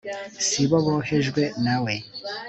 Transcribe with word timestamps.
si 0.47 0.61
bo 0.69 0.77
bohejwe 0.85 1.43
na 1.65 1.75
we 1.83 1.93